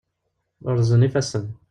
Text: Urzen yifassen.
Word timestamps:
Urzen 0.65 1.05
yifassen. 1.05 1.45